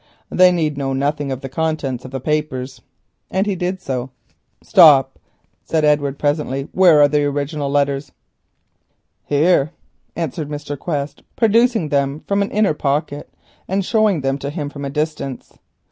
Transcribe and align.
They 0.31 0.51
need 0.51 0.79
know 0.79 0.93
nothing 0.93 1.31
of 1.31 1.41
the 1.41 1.47
contents 1.47 2.03
of 2.03 2.09
the 2.09 2.19
papers," 2.19 2.81
and 3.29 3.45
he 3.45 3.55
did 3.55 3.79
so. 3.83 4.09
"Stop," 4.63 5.19
said 5.63 5.85
Edward 5.85 6.17
presently. 6.17 6.69
"Where 6.71 6.99
are 7.01 7.07
the 7.07 7.23
original 7.25 7.69
letters?" 7.69 8.11
"Here," 9.27 9.73
answered 10.15 10.49
Mr. 10.49 10.75
Quest, 10.75 11.21
producing 11.35 11.89
them 11.89 12.21
from 12.21 12.41
an 12.41 12.49
inner 12.49 12.73
pocket, 12.73 13.29
and 13.67 13.85
showing 13.85 14.21
them 14.21 14.39
to 14.39 14.49
him 14.49 14.71
at 14.71 14.85
a 14.85 14.89
distance. 14.89 15.59